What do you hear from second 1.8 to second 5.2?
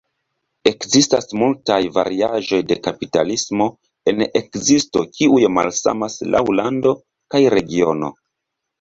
variaĵoj de kapitalismo en ekzisto